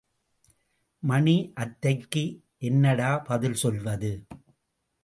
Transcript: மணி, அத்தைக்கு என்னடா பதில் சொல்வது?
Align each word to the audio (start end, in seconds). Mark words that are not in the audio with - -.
மணி, 1.03 1.51
அத்தைக்கு 1.55 2.41
என்னடா 2.57 3.17
பதில் 3.19 3.53
சொல்வது? 3.53 4.11